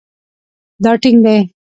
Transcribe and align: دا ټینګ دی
دا 0.83 0.91
ټینګ 1.01 1.19
دی 1.25 1.37